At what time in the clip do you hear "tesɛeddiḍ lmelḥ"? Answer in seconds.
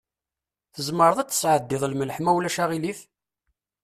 1.29-2.17